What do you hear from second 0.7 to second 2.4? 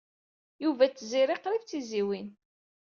d Tiziri qrib d tizzyiwin.